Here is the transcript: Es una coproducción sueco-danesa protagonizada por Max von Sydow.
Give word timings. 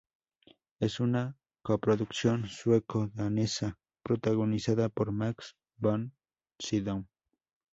Es 0.79 0.99
una 0.99 1.37
coproducción 1.61 2.47
sueco-danesa 2.47 3.77
protagonizada 4.01 4.89
por 4.89 5.11
Max 5.11 5.55
von 5.77 6.11
Sydow. 6.57 7.05